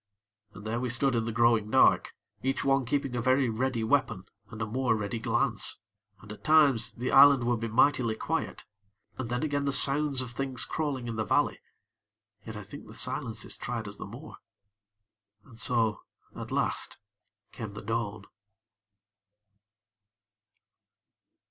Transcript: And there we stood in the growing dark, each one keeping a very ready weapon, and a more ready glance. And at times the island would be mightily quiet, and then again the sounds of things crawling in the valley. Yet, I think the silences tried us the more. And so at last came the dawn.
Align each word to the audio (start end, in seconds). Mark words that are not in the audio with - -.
And 0.55 0.65
there 0.65 0.79
we 0.79 0.89
stood 0.89 1.13
in 1.13 1.25
the 1.25 1.31
growing 1.31 1.69
dark, 1.69 2.15
each 2.41 2.65
one 2.65 2.85
keeping 2.87 3.15
a 3.15 3.21
very 3.21 3.49
ready 3.49 3.83
weapon, 3.83 4.25
and 4.49 4.59
a 4.59 4.65
more 4.65 4.95
ready 4.95 5.19
glance. 5.19 5.77
And 6.21 6.31
at 6.31 6.43
times 6.43 6.91
the 6.93 7.11
island 7.11 7.43
would 7.43 7.59
be 7.59 7.67
mightily 7.67 8.15
quiet, 8.15 8.65
and 9.19 9.29
then 9.29 9.43
again 9.43 9.65
the 9.65 9.71
sounds 9.71 10.21
of 10.21 10.31
things 10.31 10.65
crawling 10.65 11.07
in 11.07 11.17
the 11.17 11.23
valley. 11.23 11.59
Yet, 12.43 12.57
I 12.57 12.63
think 12.63 12.87
the 12.87 12.95
silences 12.95 13.55
tried 13.55 13.87
us 13.87 13.97
the 13.97 14.07
more. 14.07 14.37
And 15.45 15.59
so 15.59 16.01
at 16.35 16.51
last 16.51 16.97
came 17.51 17.73
the 17.73 17.83
dawn. 17.83 18.25